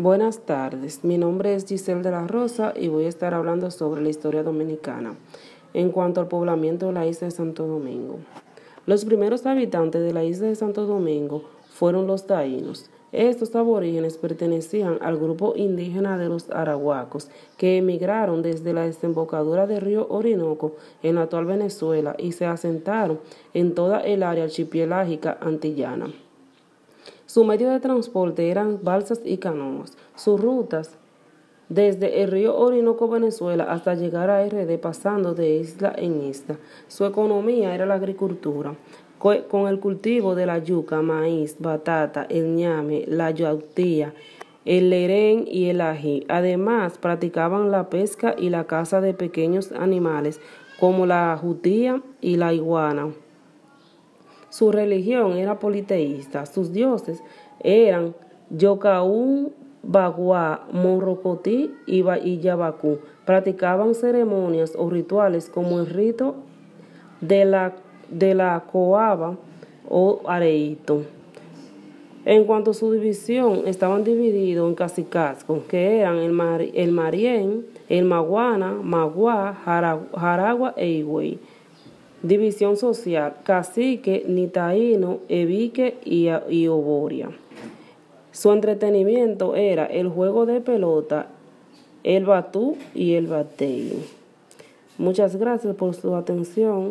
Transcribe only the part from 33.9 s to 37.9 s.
llegar a RD, pasando de isla en isla. Su economía era